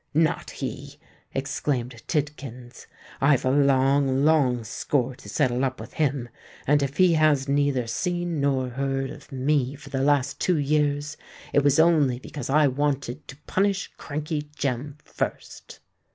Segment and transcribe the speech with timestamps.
[0.15, 0.97] "Not he!"
[1.31, 2.87] exclaimed Tidkins.
[3.21, 6.27] "I've a long—long score to settle up with him;
[6.65, 11.17] and if he has neither seen nor heard of me for the last two years,
[11.53, 15.79] it was only because I wanted to punish Crankey Jem first."